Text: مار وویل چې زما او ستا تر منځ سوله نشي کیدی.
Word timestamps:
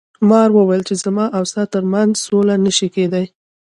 مار 0.29 0.49
وویل 0.53 0.83
چې 0.89 0.95
زما 1.03 1.25
او 1.37 1.43
ستا 1.51 1.63
تر 1.73 1.83
منځ 1.93 2.11
سوله 2.25 2.55
نشي 2.65 2.87
کیدی. 2.95 3.25